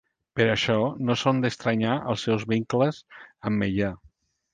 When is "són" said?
1.23-1.41